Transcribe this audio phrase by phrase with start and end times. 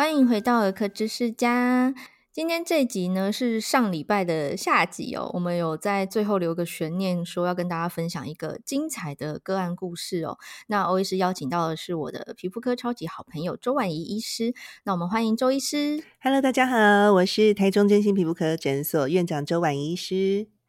[0.00, 1.94] 欢迎回到儿科知识家。
[2.32, 10.38] 今天这集呢是上礼拜的下集哦，我们有在最后留个悬念，说要跟大家分享一个精彩的个案故事哦。
[10.68, 14.54] 那欧医师邀请到的是我的皮肤科超级好朋友周婉仪医师，
[14.84, 16.02] 那我们欢迎周医师。
[16.22, 20.59] Hello，大家好，我是台中真心皮肤科诊所院长周婉仪医师。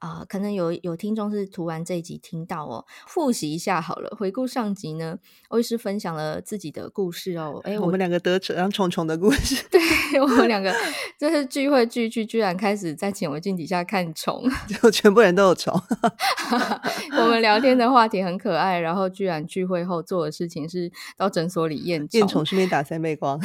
[0.00, 4.10] 啊、呃，可能有有听众是读完这一集听到哦，复习一下好了。
[4.18, 5.18] 回顾上集呢，
[5.48, 7.60] 欧医师分享了自己的故事哦。
[7.64, 9.62] 哎，我们两个得让虫虫的故事。
[9.70, 9.80] 对，
[10.20, 10.74] 我们两个
[11.18, 14.42] 就是聚会聚聚，居然开始在显微镜底下看虫，
[14.82, 15.78] 就全部人都有虫。
[17.18, 23.38] 我们聊天的话题很可爱，然后居然聚会后做的事情是到诊所里验验虫，顺便打三倍光。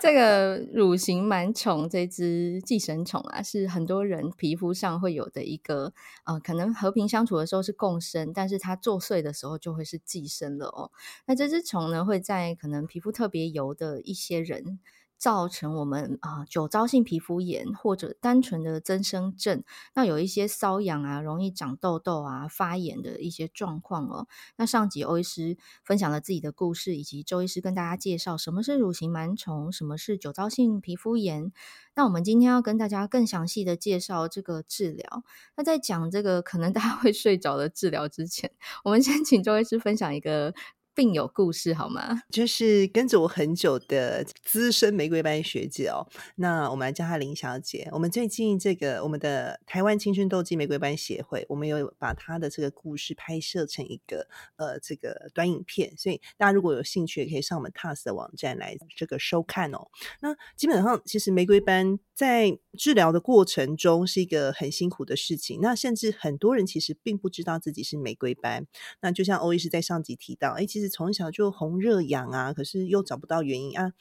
[0.00, 5.92] 这个乳型螨虫这只寄生虫啊，是很多人皮肤上会有的一个。
[6.24, 10.90] 呃，可能和平相处的时候是共生，但是它作祟的时候就会是寄生了哦。
[11.26, 14.78] 那这只虫呢，会在可能皮肤特别油的一些人，
[15.18, 24.28] 造成我们啊、酒糟性皮肤炎或者单纯的增生症，那有一些瘙痒啊，容易长痘痘啊、发炎的一些状况哦。
[24.56, 31.52] 那上集欧医师分享了自己的故事，以及周医师跟大家介绍什么是乳型螨虫，什么是酒糟性皮肤炎。
[31.94, 35.24] 那我们今天要跟大家更详细的介绍这个治疗。
[35.56, 38.52] 那在讲这个可能大家会睡着的治疗之前，
[38.84, 40.54] 我们先请周医师分享一个。
[40.98, 42.22] 并有故事好吗？
[42.28, 46.04] 就是跟着我很久的资深玫瑰班学姐哦，
[46.34, 47.88] 那我们来叫她林小姐。
[47.92, 54.26] 我们最近这个我们的台湾青春痘肌玫瑰班协会，我们有把她的这个故事拍摄成一个
[54.56, 59.86] 呃这个短影片，所以大家如果有兴趣，也可以上我们 TAS 的网站来这个收看哦。
[60.20, 68.66] 那基本上其实玫瑰班在治疗的过程中是一个很辛苦的事情，那甚至很多人其实并不知道自己是玫瑰斑。
[69.00, 70.88] 那就像欧医师在上集提到，哎，其实。
[70.98, 73.92] 从小就红热痒啊，可是又找不到原因啊。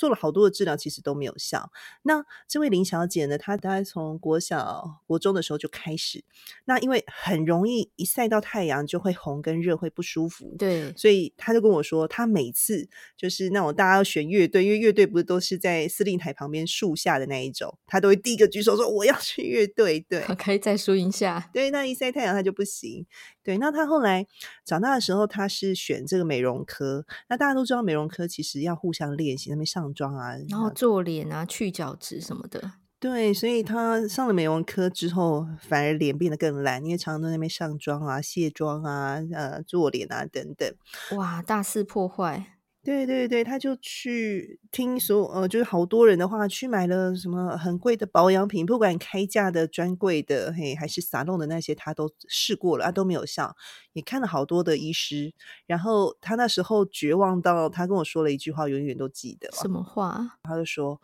[0.00, 1.70] 做了好多的治疗，其实都没有效。
[2.04, 6.24] 那这位林小姐呢，她大概从国小、国中的时候就开始。
[6.64, 10.56] 那因为很容易一晒到太阳就会红跟热，会不舒服。
[10.58, 20.00] 对，所以她就跟我说，她每次就是那种大家要选乐队，因为乐队不是都是在司令台旁边树下的那一种，她都会第一个举手说我要去乐队。
[20.08, 21.50] 对，可以在树荫下。
[21.52, 23.04] 对，那一晒太阳她就不行。
[23.42, 24.26] 对，那他后来
[24.64, 27.06] 长大的时候，他是选这个美容科。
[27.28, 32.72] 那大家都知道，美容科其实要互相练习，那边上妆啊，然后做脸啊，去角质什么的。
[32.98, 40.70] 对，所以他上了美容科之后，反而脸变得更烂，因为常常都在那边上妆啊、卸妆啊、呃做脸啊等等。
[41.16, 42.58] 哇，大肆破坏。
[42.82, 53.54] 对对对，他就去听说，呃，就是好多人的话，去买了什么很贵的保养品，不管开价的、专柜的，嘿，还是撒弄的那些，他都试过了啊，都没有效。
[53.92, 55.34] 也看了好多的医师，
[55.66, 59.50] 然后他那时候绝望到，他跟我说了一句话，永远都记得。
[59.52, 60.38] 什么话？
[60.42, 61.00] 他就说。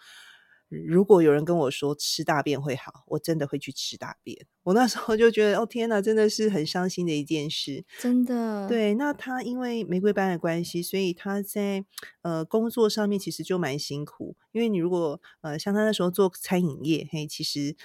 [0.68, 4.46] 如果有人跟我说吃大便会好，我真的会去吃大便。
[4.64, 7.84] 我那时候就觉得，哦天哪，真的是很伤心的一件事。
[8.00, 8.66] 真的。
[8.68, 11.84] 对，那他因为玫瑰斑的关系，所以他在
[12.22, 14.34] 呃工作上面其实就蛮辛苦。
[14.50, 17.76] 因为你如果呃像他那时候做餐饮业，嘿，其实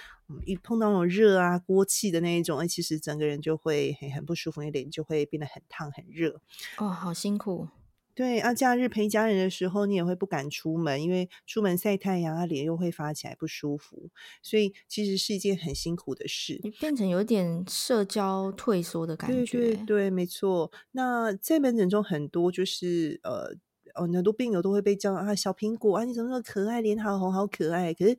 [0.44, 6.40] 一碰到那种热啊锅气的那一种，哎，其实整个人就会很很不舒服，那脸就会变得很烫很热。
[6.78, 7.68] 哦，好辛苦。
[8.14, 14.10] 对啊，假日陪家人的时候，你也会不敢出门，因为出门晒太阳啊，脸又会发起来不舒服，
[14.42, 16.60] 所以其实是一件很辛苦的事。
[16.62, 19.58] 你变成有点社交退缩的感觉。
[19.58, 20.70] 对对对，没错。
[20.90, 23.56] 那在门诊中，很多就是呃，
[23.94, 27.94] 哦，很多病友都会被叫啊，小苹果啊，你怎么那么可爱，脸好红，好可爱。
[27.94, 28.18] 可是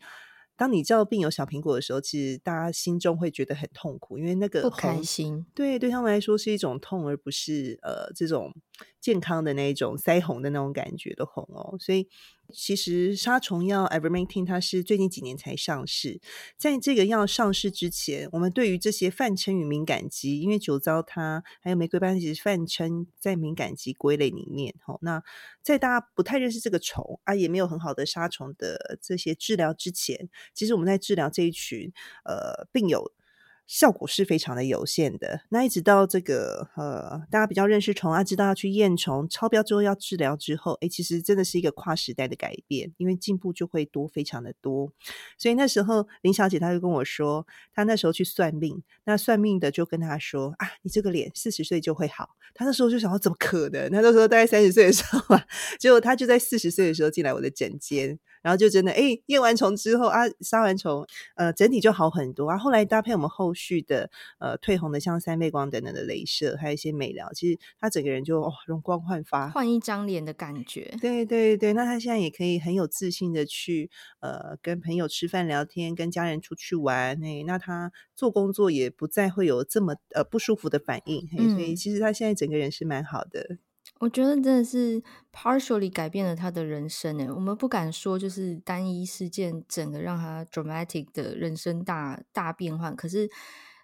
[0.55, 5.45] 当你叫病友小苹果的时候，其实大家心中会觉得很痛苦，因为那个不开心。
[5.53, 8.51] 对，对他们来说是一种痛，而不是呃这种。
[8.99, 12.07] 健康的那一种腮红的那种感觉的红哦，所以
[12.51, 16.21] 其实杀虫药 Ivermectin 它是最近几年才上市。
[16.57, 24.73] 在这个药上市之前，我们对于这些泛称与敏感肌，因为酒糟它还有玫瑰斑，其实泛称在敏感肌归类里面。
[24.87, 25.21] 哦，那
[25.61, 31.91] 在大家不太认识这个虫啊，也没有很好的杀虫的这些治疗之前，其实我们在治疗这一群
[32.23, 33.11] 呃病友。
[33.65, 35.41] 效果是非常的有限的。
[35.49, 44.91] 那一直到这个呃，大家比较认识虫啊，知道要去验虫，超标之后要治疗之后，诶，其实真的是一个跨时代的改变，因为进步就会多，非常的多。
[45.37, 52.29] 所以那时候林小姐她就跟我说，她那时候去算命，那算命的就跟她说啊，你这个脸四十岁就会好。
[52.53, 53.89] 她那时候就想说，怎么可能？
[53.89, 55.45] 她那时候大概三十岁的时候吧，
[55.79, 58.19] 结果她就在四十岁的时候进来我的诊间。
[58.43, 61.03] 然后就真的哎，验完虫之后啊，杀完虫，
[61.35, 62.57] 呃，整体就好很多啊。
[62.57, 70.93] 后来搭配我们后续的呃退红的，像三倍光等等的镭射，还有一些美疗，其实他整个人就哦容光焕发，换一张脸的感觉。
[71.01, 77.23] 对对对，那他现在也可以很有自信的去呃跟朋友吃饭聊天，跟家人出去玩。
[77.23, 81.27] 哎，那他做工作也不再会有这么呃不舒服的反应。
[81.31, 83.57] 嘿，所以其实他现在整个人是蛮好的。
[83.99, 85.01] 我觉得真的是
[85.33, 93.29] partially 改变了他的人生诶，我们不敢说就是单一事件整个让他 dramatic 的人生大大变换，可是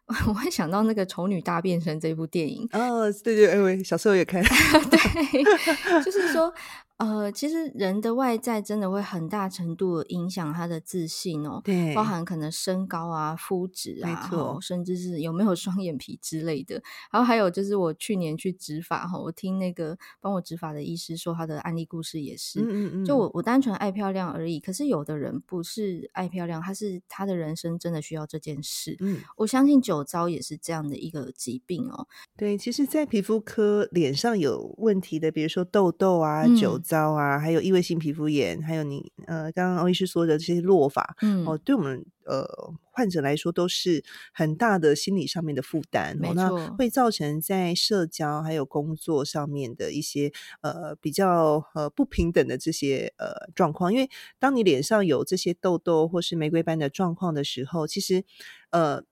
[0.28, 4.44] 我会想到那个《丑女大变身》这部电影哦，对对，哎喂，小时候也看，
[4.90, 6.54] 对，就是说。
[7.00, 16.76] 呃，其实人的外在真的会很大程度影响他的自信哦，对，包含可能身高啊、肤质啊，没错，甚至是有没有双眼皮之类的。
[17.10, 24.60] 然后还有就是我去年去植发哈，我听那个帮我植发的医师说他的案例故事也是，嗯嗯嗯，就我我单纯爱漂亮而已。
[24.60, 28.98] 可是有的人不是爱漂亮，他是他的人生真的需要这件事。
[29.00, 32.10] 嗯，我相信酒糟也是这样的一个疾病哦。
[32.36, 36.78] 对，其实，在皮肤科脸上有问题的，比如说痘痘啊、嗯、酒。
[36.90, 42.44] 糟啊，还有异位性皮肤炎，还有你呃，刚刚欧医师说的这些落发，嗯，哦，对我们呃
[42.92, 44.04] 患者来说都是
[44.34, 50.32] 很大的心理上面的负担，那会造成在社交还有工作上面的一些
[50.62, 54.10] 呃比较呃不平等的这些呃状况，因为
[54.40, 58.24] 当你脸上有这些痘痘或是玫瑰斑的状况的时候，其实
[58.72, 59.04] 呃。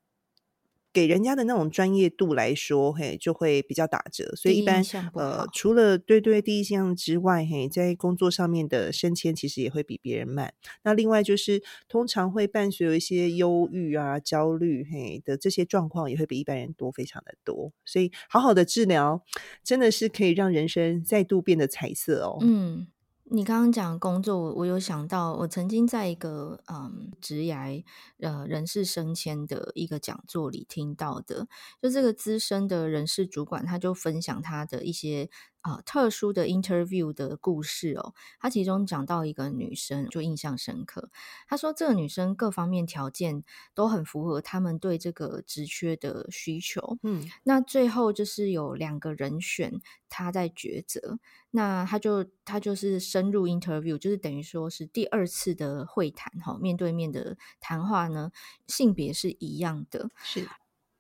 [0.98, 4.36] 给人家的那种专业度来说，嘿，就会比较打折。
[4.36, 4.84] 所以一般
[5.14, 10.56] 呃，除了对对第一印象之外，嘿，在工作上面的升迁其实也会比别人慢。
[10.82, 17.72] 那另外就是通常会伴随有一些忧郁啊、焦虑嘿的这些状况，也会比一般人多，非常的多。
[17.86, 19.24] 所以好好的治疗，
[19.64, 22.40] 真的是可以让人生再度变得彩色哦。
[22.42, 22.88] 嗯。
[23.30, 27.84] 你刚刚讲工作，我我有想到，我曾经在一个嗯职涯
[28.20, 31.48] 呃人事升迁的一个讲座里听到的，
[31.82, 35.30] 就这个资深的人事主管，他就分享他的一些。
[35.68, 41.12] 啊，特殊的 interview 的故事哦，他其中讲到一个女生，就印象深刻。
[41.46, 43.44] 他说，这个女生各方面条件
[43.74, 46.98] 都很符合他们对这个职缺的需求。
[47.04, 51.20] 嗯，那最后就是有两个人选，他在抉择。
[51.52, 58.32] 那他就他就是深入 interview，就是等于说是第二次的会谈哈，面对面的谈话呢，
[58.68, 60.10] 性别是一样的。
[60.24, 60.48] 是，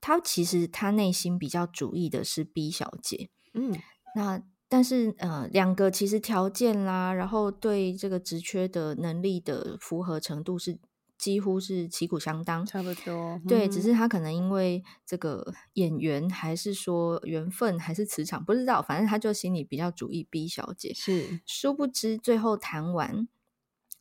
[0.01, 3.29] 他其实他内心比较主意的是 B 小姐。
[3.53, 3.79] 嗯，
[4.13, 4.43] 那。
[4.69, 10.77] 但是，呃，两个其实条件啦，然后对这个职缺的能力的符合程度是
[11.17, 13.13] 几乎是旗鼓相当，差不多。
[13.13, 20.93] 嗯、对，只是他可能因为这个演员，还是说缘分，还是磁场，不知道，反正他就心里比较主意 B 小姐。
[20.93, 23.27] 是，殊不知最后谈完。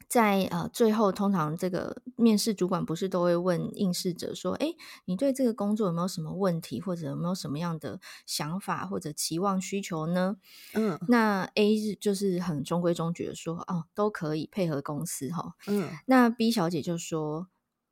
[0.08, 4.68] 在呃最后，通常这个面试主管不是都会问应试者说：“哎，
[5.04, 10.36] 你对这个工作有没有什么问题，或者有没有什么样的想法或者期望需求呢？”
[10.74, 17.48] 嗯，那 A 就是很中规中矩的说：“哦，都可以配合公司哈。”嗯，那 B 小姐就说：“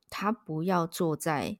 [0.08, 1.58] 她不要坐在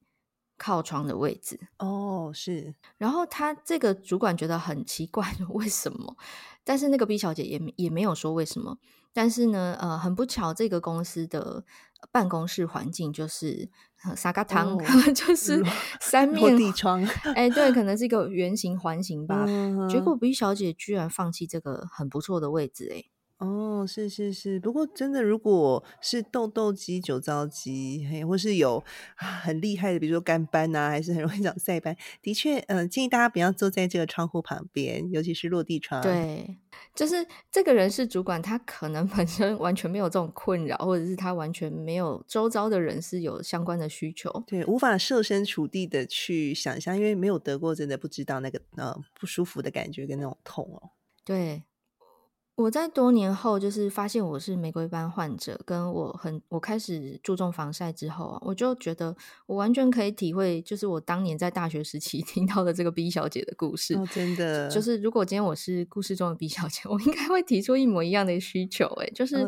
[0.57, 2.75] 靠窗的位置。”哦，是。
[2.99, 6.17] 然后他这个主管觉得很奇怪， 为什么？
[6.65, 8.79] 但是那个 B 小姐也也没有说为什么。
[9.13, 11.65] 但是呢，呃，很不巧，这个公司的
[12.11, 13.71] 办公室环境就是
[14.17, 14.83] 沙嘎汤，哦、
[15.15, 15.63] 就是
[16.01, 17.01] 三面落地窗。
[17.37, 19.45] 哎，对，可能是一个圆形、环形吧。
[19.47, 23.05] 嗯、结果 B 小姐居然放弃这个很不错的位置，哎。
[23.39, 28.83] 哦，是是是，不过真的，如果是痘痘肌、酒糟肌，嘿，或是有
[29.17, 36.01] 很厉害的，比如说干斑呐、啊，还是很容易长晒斑，的确，嗯、呃，建议大家不要坐在这个窗户旁边，尤其是落地窗。
[36.01, 36.57] 对，
[36.95, 50.91] 就是这个人事主管，他可能 本身完全没有这种困扰，或者是他完全没有周遭的人是有相关的需求，对，无法设身处地的去想象，因为没有得过，真的不知道那个呃不舒服的感觉跟那种痛哦。
[51.25, 51.65] 对。
[52.57, 63.97] 我在多年后就是发现我是玫瑰斑患者，跟我很我开始注重防晒之后啊，我就觉得我完全可以体会，就是我当年在大学时期 听到的这个 B 小姐的故事。
[63.97, 69.45] 哦，真的，就是如果今天我是故事中的 B 小姐， 我应该会提出一模一样的需求，哎，就是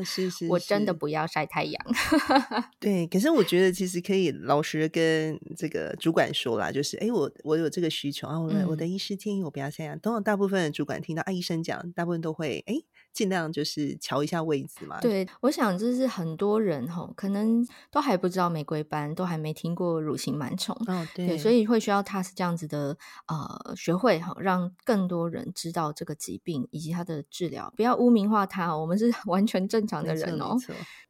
[0.49, 1.87] 我真的不要晒太阳。
[1.87, 9.97] 哦， 对，可是我觉得其实可以老实跟这个主管说啦，就是哎，我我有这个需求啊，我的、嗯、我的医师建议我不要晒阳。
[10.01, 12.75] 通常大部分的主管听到啊医生讲，大部分都会哎。
[12.75, 12.85] 诶
[13.17, 15.01] 尽量就是瞧一下位置嘛。
[15.01, 20.77] 对，我想就是很多人哈，可能都还不知道玫瑰斑，都还没听过乳型螨虫。
[20.87, 22.95] 哦对，对，所以会需要 TAS 这样子的
[23.27, 28.77] 呃学会哈，让更多人知道这个疾病以及它的治疗，不要污名化它。
[28.77, 30.55] 我们是 完全正常的人哦。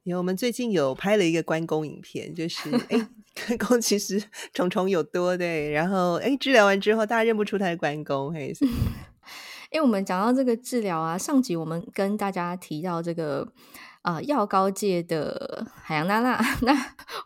[0.04, 3.08] 因为我们最近有拍了一个关公影片，就 是哎，
[3.48, 4.22] 关公其实
[4.54, 8.54] 虫虫有多对，然后哎治疗完之后，大家认不出他是关公，嘿。
[9.76, 13.46] 因为我们讲到这个治疗啊，上集我们跟大家提到这个
[14.00, 16.72] 啊药膏界的海洋娜娜， 那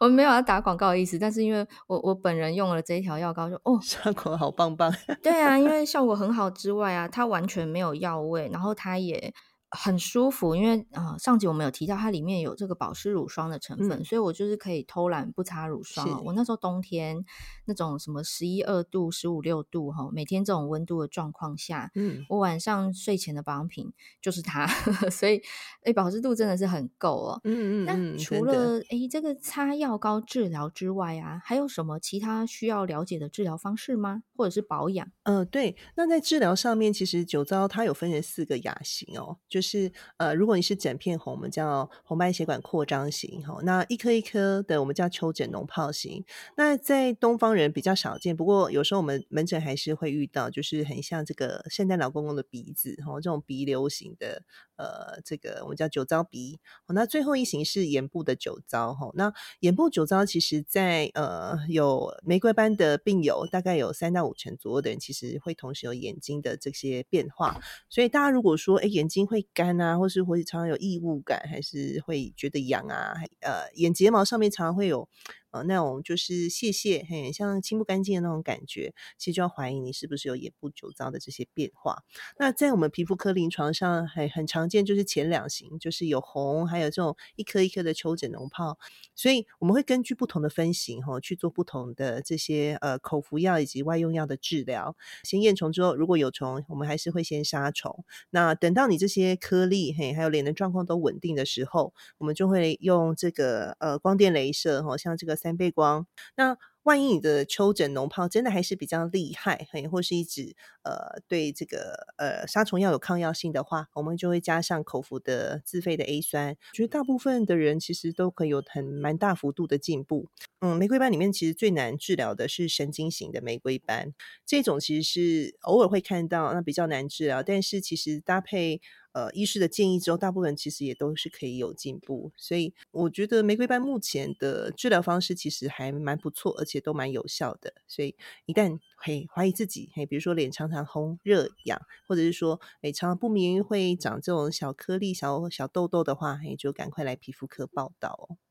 [0.01, 4.93] 我们没有要打广告的意思，但是因为我我本人用了这一条药膏就，就哦 效果好棒棒。
[5.23, 9.33] 对啊，因为效果很好之外啊，它完全没有药味，然后它也。
[9.71, 16.25] 很舒服，因为啊、呃，上集我们有提到它里面有这个保湿乳霜的成分，嗯、所以我就是可以偷懒不擦乳霜。
[16.25, 17.25] 我那时候冬天
[17.67, 24.67] 那种什么十一二度、十五六度哈，每天这种温度的状况下，嗯，我晚上睡前的保养品就是它，
[25.09, 25.41] 所以
[25.85, 27.41] 哎，保湿度真的是很够哦。
[27.45, 34.25] 嗯嗯，那除了哎这个擦药膏治疗之外啊，还有什么其他需要了解的治疗方式吗？
[34.41, 35.07] 或者是保养？
[35.23, 35.77] 嗯、呃，对。
[35.95, 39.61] 那在治疗上面，其实酒糟它有分成四个亚型哦，就。
[39.71, 43.61] 是呃，如果你是整片红，我们叫红斑血管扩张型哈。
[43.63, 46.25] 那一颗一颗的，我们叫丘疹脓疱型。
[46.57, 54.43] 那在东方人比较少见，不过有时候我们门诊还是会遇到，就是很像这个圣诞老公公的鼻子哈，这种鼻瘤型的
[54.77, 56.59] 呃，这个我们叫酒糟鼻。
[56.89, 59.11] 那最后一型是眼部的酒糟哈。
[59.15, 67.61] 那眼部酒糟其实在呃有玫瑰斑的病友，大概有三到五五成左右的人，其实会同时有眼睛的这些变化。
[67.89, 75.09] 所以大家如果说哎眼睛会干啊，或是会常常有异物感，还是会觉得痒啊，呃，眼睫毛上面常常会有。
[75.51, 82.05] 呃，那种就是屑屑，嘿，像清不干净的那种感觉，其实就要怀疑你是不是有眼部酒糟的这些变化。
[82.39, 88.77] 那在我们皮肤科临床上，还很常见，就是前两型，就是有红，还有这种一颗一颗的丘疹脓疱。
[89.17, 94.95] 所以我们会根据不同的分型，哈，去做不同的这些呃口服药以及外用药的治疗。
[95.25, 98.05] 先验虫之后，如果有虫，我们还是会先杀虫。
[98.31, 105.40] 那等到你这些颗粒，嘿，还有脸的状况都稳定的时候，我们就会用这个呃光电镭射，哈，像这个。
[105.41, 106.07] 三倍光，
[106.37, 116.57] 那万一你的丘疹脓疱真的还是比较厉害，嘿，或是一直呃对这个呃杀虫药有抗药性的话，我们就会加上口服的自费的 A 酸。
[116.73, 120.29] 觉得大部分的人其实都可以有很蛮大幅度的进步。
[120.61, 124.15] 嗯，玫瑰斑里面其实最难治疗的是神经型的玫瑰斑，
[124.47, 128.81] 这种其实是偶尔会看到，那比较难治疗，但是其实搭配。
[129.13, 137.75] 呃，医师的建议之后，大部分其实也都是可以有进步，所以我觉得玫瑰斑目前的治疗方式其实还蛮不错，而且都蛮有效的。
[137.89, 138.15] 所以
[138.47, 148.50] 一旦嘿怀疑自己嘿，比如说脸常常红、热、痒，或者是说诶常常不明会长这种小颗粒、小小痘痘的话，嘿，就赶快来皮肤科报道哦。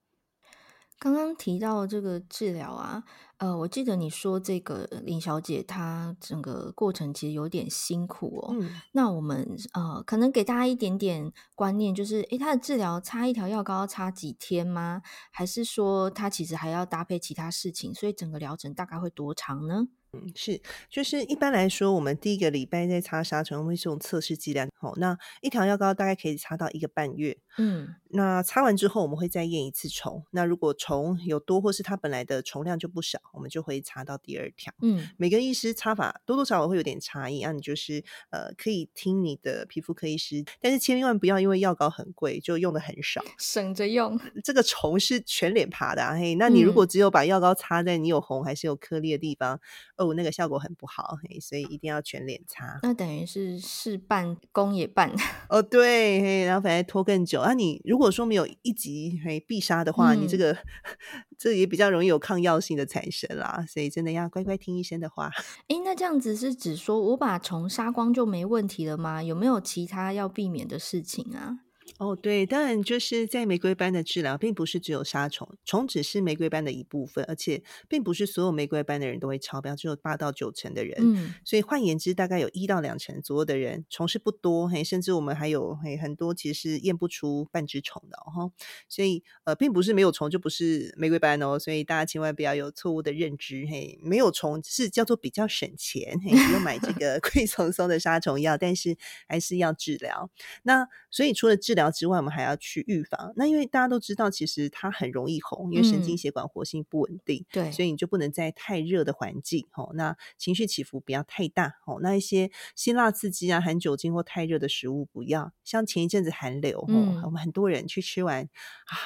[1.00, 3.02] 刚刚提到这个治疗啊，
[3.38, 8.54] 呃，我记得你说这个林小姐她整个过程其实有点辛苦哦。
[8.60, 15.02] 嗯，那我们呃，可能给大家一点点观念，就是，诶，她的治疗擦一条药膏要擦几天吗？
[15.32, 17.94] 还是说她其实还要搭配其他事情？
[17.94, 19.88] 所以整个疗程大概会多长呢？
[20.14, 24.68] 嗯，是，就是一般来说，我们第一个礼拜在擦杀虫，会是用测试剂量。
[24.76, 27.38] 好，那一条药膏大概可以擦到一个半月。
[27.60, 30.26] 嗯，那擦完之后，我们会再验一次虫。
[30.32, 34.74] 那如果虫有多，或是它本来的虫量就不少，我们就会擦到第二条。
[34.82, 37.44] 嗯，每个医师擦法多多少少会有点差异。
[37.44, 44.20] 那你就是呃，可以听你的皮肤科医师，但是千万不要因为药膏很贵就用的很少， 省着用。
[44.44, 49.60] 这个虫是全脸爬的啊，嘿，那你如果只有把药膏擦在你有红还是有颗粒的地方。
[50.00, 52.80] 哦，那个效果很不好，嘿，所以一定要全脸擦。
[52.84, 55.14] 那等于是事半功也半。
[55.50, 57.42] 哦，对，嘿，然后反而拖更久。
[57.42, 60.58] 啊，你如果说没有一级嘿必杀的话，嗯、你这个
[61.38, 63.66] 这也比较容易有抗药性的产生啦。
[63.68, 65.30] 所以真的要乖乖听医生的话。
[65.68, 69.22] 诶，那这样子是指说我把虫杀光就没问题了吗？
[69.22, 71.60] 有没有其他要避免的事情啊？
[72.00, 80.98] 哦，对，当然就是在玫瑰斑的治疗，并不是只有杀虫，虫只是玫瑰斑的一部分，而且并不是所有玫瑰斑的人都会超标，只有八到九成的人。
[80.98, 88.54] 嗯，所以换言之，大概有一到两成左右的人虫是不多，嘿，甚至我们还有嘿很多其实是验不出半只虫的哦。
[88.88, 98.96] 所以呃，并不是没有虫就不是玫瑰斑哦，所以大家千万不要有错误的认知，嘿，没有虫是叫做比较省钱，嘿，不用买这个 贵松松的杀虫药，但是
[99.28, 100.32] 还是要治疗。
[100.64, 101.89] 那所以除了治疗。
[101.90, 103.34] 疗之外，我们还要去预防。
[103.36, 115.52] 那因为大家都知道，其实它很容易红，因为神经血管活性不稳定，嗯、对，所以你就不能在太热的环境，哦，那情绪起伏不要太大，哦，那一些辛辣刺激啊、含酒精或太热的食物不要。
[115.64, 118.48] 像前一阵子寒流，嗯、哦，我们很多人去吃完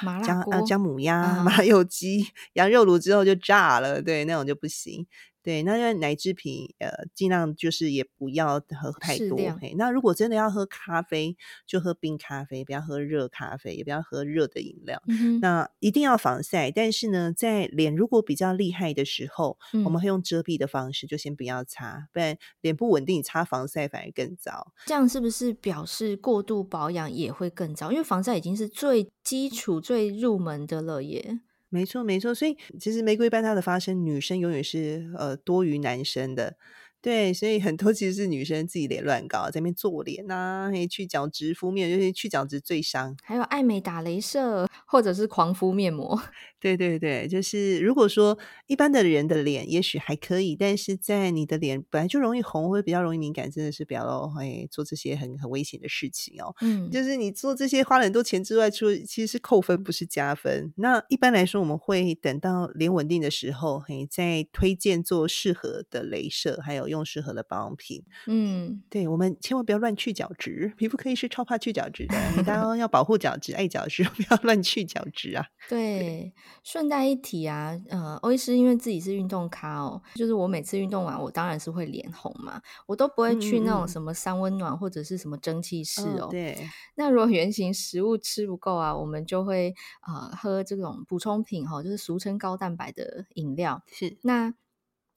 [0.02, 5.06] 麻辣锅、姜、啊、姜母鸭、啊、 麻油鸡、羊肉炉之后就炸了，对，那种就不行。
[5.44, 9.38] 对，那因为奶制品，呃，尽量就是也不要喝太多。
[9.60, 11.36] 嘿，那如果真的要喝咖啡，
[11.66, 15.02] 就喝冰咖啡，不要喝热咖啡，也不要喝热的饮料。
[15.06, 24.72] 嗯、那一定要防晒，但是呢，在脸如果比较厉害的时候，嗯、我们会用遮蔽的方式，就先不要擦，不然脸不稳定，擦防晒反而更糟。
[24.86, 27.92] 这样是不是表示过度保养也会更糟？
[27.92, 31.40] 因为防晒已经是最基础、最入门的了耶。
[31.74, 36.56] 没错，没错，所以其实玫瑰斑它的发生，女生永远是呃多于男生的，
[37.04, 46.18] 对，所以很多其实是女生自己脸乱搞，在那边做脸啊，去角质敷面，就是去角质最伤，还有爱美打镭射，或者是狂敷面膜。
[46.58, 56.54] 对对对，就是如果说一般的人的脸也许还可以，但是在你的脸本来就容易红或者比较容易敏感，真的是不要会做这些很很危险的事情哦。
[56.62, 60.72] 嗯，就是你做这些花了很多钱之外，出其实是扣分，不是加分。
[60.76, 68.02] 那一般来说，我们会等到脸稳定的时候，嘿，再推荐做适合的镭射，还有用适合的保养品。
[68.26, 75.44] 嗯，对，我们千万不要乱去角质，皮肤科医师超怕去角质的，你 当然要保护角质，爱角质， 不要乱去角质啊。
[75.68, 75.84] 对。
[76.04, 76.32] 对
[76.62, 86.28] 顺带一提啊，呃，欧医师因为自己是运动咖哦，就是我每次运动完，我当然是会脸红嘛，我都不会去那种什么三温暖或者是什么蒸汽室哦。
[86.28, 86.70] 嗯、对。
[86.94, 89.74] 那如果原型食物吃不够啊，我们就会
[90.06, 93.82] 呃喝这种补充品哈、哦，就是俗称高蛋白的饮料。
[93.86, 94.16] 是。
[94.22, 94.54] 那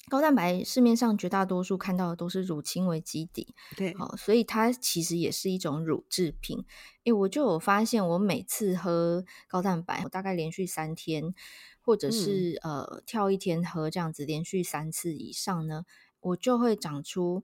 [0.10, 6.64] 高蛋白市面上绝大多数看到的都是乳清为基底，对，好，所以它其实也是一种乳制品。
[7.04, 11.34] 诶，我就有发现，我每次喝高蛋白，我大概连续三天，
[11.82, 15.84] 或者是、嗯、呃跳一天喝这样子，连续三次以上呢，
[16.22, 17.44] 我就会长出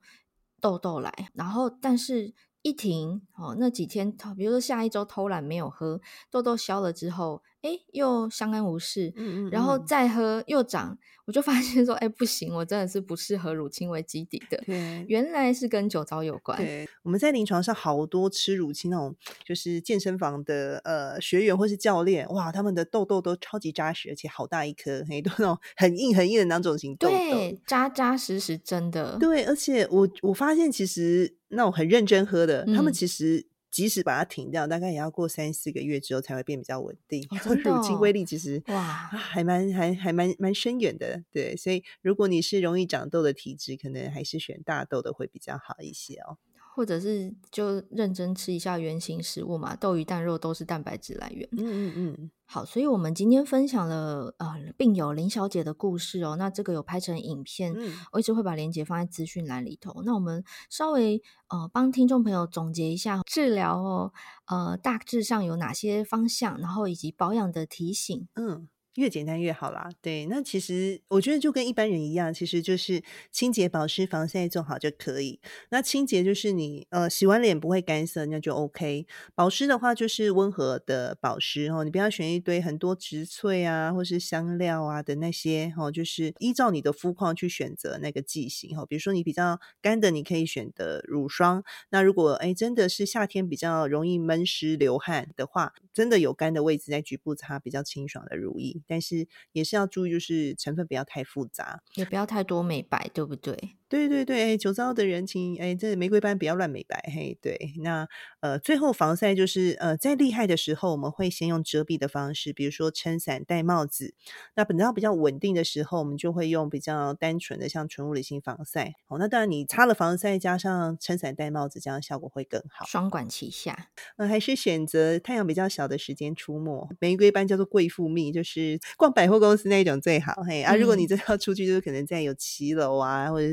[0.61, 1.29] 痘痘来。
[1.33, 5.99] 然后，但是一停哦，那几天，比如说下一周偷懒没有喝，
[6.31, 7.43] 痘痘消了之后。
[7.63, 14.61] 哎，又相安无事，嗯嗯，然后再喝又长，我就发现说，哎，不行，我真的是不适合乳清为基底的。
[14.65, 16.57] 对，原来是跟酒糟有关。
[16.57, 19.15] 对，我们在临床上好多吃乳清那种，
[19.45, 29.17] 就是健身房的呃学员或是教练，哇，他们的痘痘都超级扎实，而且好大一颗，嘿，都那种很硬很硬的囊肿型痘痘，对，扎扎实实，真的。
[29.17, 33.47] 对，而且我我发现其实那种很认真喝的，嗯、他们其实。
[33.73, 37.27] 即使把它停掉，大概也要过三四个月之后才会变比较稳定。
[37.31, 41.23] 哦哦、乳清威力其实哇，还蛮还还蛮蛮深远的。
[41.31, 46.37] 对，所以如果你是容易长痘的体质，可能还是选大豆的会比较好一些哦。
[46.75, 51.47] 或者是就认真吃一下原型食物嘛，豆鱼蛋肉都是蛋白质来源。
[51.51, 52.31] 嗯嗯嗯。
[52.45, 60.03] 好，所以我们今天分享了呃病友林小姐的故事哦，那这个有拍成影片，嗯、我一直会把链接放在资讯栏里头。
[60.03, 64.13] 那我们稍微呃帮听众朋友总结一下治疗哦，
[64.45, 68.27] 呃大致上有哪些方向，然后以及保养的提醒。
[68.35, 68.67] 嗯。
[68.95, 73.01] 越简单越好啦，对，那其实我觉得就跟一般人一样，其实就是
[73.31, 75.39] 清洁、保湿、防晒做好就可以。
[75.69, 79.07] 那清洁就是你呃洗完脸不会干涩，那就 OK。
[79.33, 88.85] 保湿的话就是温和的保湿哦，你不要选一堆很多植萃啊或是香料啊的那些哦，就是依照你的肤况去选择那个剂型哦。
[88.85, 91.63] 比如说你比较干的，你可以选的乳霜。
[91.89, 98.82] 那如果哎真的是夏天比较容易闷湿流汗的话，真的有干的位置在局部擦比较清爽的乳液。
[98.87, 103.77] 但是也是要注意，就是成分不要太复杂，也不要太多美白，对不对？
[103.93, 107.75] 对对对，酒糟的人情，哎，这玫瑰斑不要乱美白，嘿，对。
[107.83, 108.07] 那
[108.39, 114.15] 呃，最后防晒就是呃，在厉害的时候，我们会先用遮蔽的方式，比如说撑伞、戴帽子。
[114.55, 118.95] 那等到比较稳定的时候，我们就会用比较单纯的像纯物理性防晒。
[119.09, 123.89] 哦，那当然你擦了防晒，加上撑伞、戴帽子，这样效果会更好，双管齐下。
[124.17, 126.89] 呃，还是选择太阳比较小的时间出没。
[126.99, 130.33] 玫瑰斑叫做贵妇蜜，就是逛百货公司那一种最好。
[130.47, 133.47] 嘿啊，如果你真的要出去，就是可能在有骑楼啊，或者。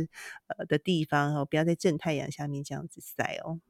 [0.48, 3.60] 呃的地方哦，不要在正太阳下面这样子晒哦。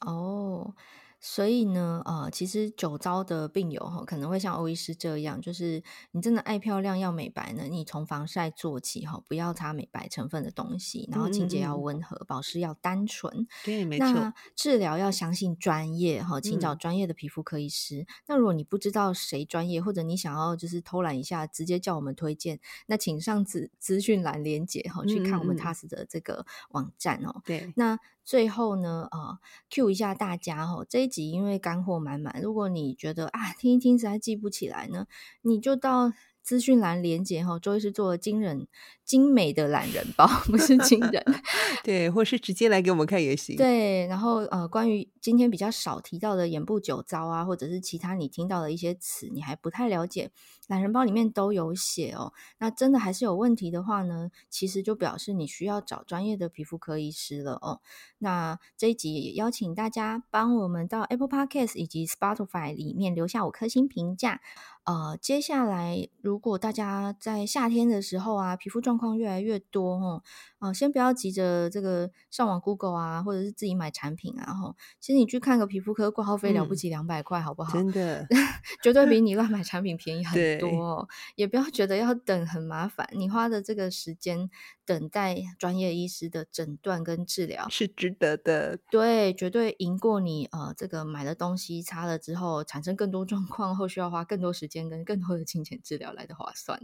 [0.00, 0.74] 哦。
[1.20, 13.46] 所以呢，呃，其实酒糟的病友哈，可能会像欧医师这样，就是你真的爱漂亮要美白呢，你从防晒做起哈，不要擦美白成分的东西，然后清洁要温和，嗯嗯保湿要单纯。
[13.64, 14.06] 对，没错。
[14.12, 18.02] 那治疗要相信专业哈，请找专业的皮肤科医师。
[18.02, 27.42] 嗯、那如果你不知道谁专业，或者你想要就是偷懒一下，直接叫我们推荐，那请上资资讯栏连结哈，去看我们 TAS 的这个网站哦。
[27.44, 27.98] 对、那
[28.28, 29.38] 最后呢，呃
[29.70, 35.06] ，Q 一下大家哈，这一集因为干货满满，如果你觉得啊听一听实在记不起来呢，
[35.40, 36.12] 你就到。
[36.48, 38.66] 资讯栏连接哈，周医师做了惊人
[39.04, 41.22] 精美的懒人包，不是惊人，
[41.84, 43.54] 对，或是直接来给我们看也行。
[43.54, 50.30] 对，然后呃，关于今天比较少提到的眼部酒糟啊，或者是其他你听到的一些词，你还不太了解，
[50.68, 52.32] 懒人包里面都有写哦。
[52.60, 57.82] 那真的还是有问题的话呢，其实就表示你需要找专业的皮肤科医师了哦。
[58.20, 64.40] 那这一集也邀请大家帮我们到 Apple Podcast 以及 Spotify 里面留下五颗星评价。
[64.88, 70.22] 呃，接下来如果大家在夏天的时候啊，皮肤状况越来越多哦，
[70.60, 77.74] 呃，先不要急着这个上网 Google 啊，或者是自己买产品啊，吼，其实你去看个皮肤科挂号费了不起两百块，好不好？
[77.74, 78.26] 真的，
[78.82, 81.08] 绝对比 你乱买产品便宜很多哦。
[81.36, 84.48] 也不要觉得要等很麻烦，你花的这个时间
[84.86, 88.78] 等待专业医师的诊断跟治疗是值得的。
[88.90, 94.77] 对，绝对赢过你呃这个买了东西擦了之后产生更多状况后需要花更多时间。
[94.86, 96.78] 跟更多的金钱治疗来的划算。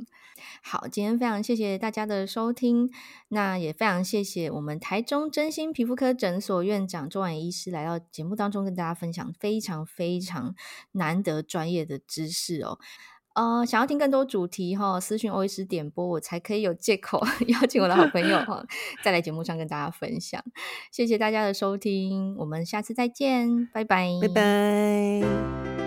[0.62, 2.90] 好，今天非常谢谢大家的收听，
[3.28, 10.54] 那也非常谢谢我们台中真心皮肤科诊所院长周婉医师来到节目当中跟大家分享非常非常
[10.92, 12.78] 难得专业的知识哦。
[13.34, 18.64] 呃，想要听更多主题哈，私讯欧医师点播，我才可以有借口 邀请我的好朋友哈，
[19.02, 20.40] 再来节目上跟大家分享。
[20.92, 25.83] 谢谢大家的收听，我们下次再见，拜拜，拜拜。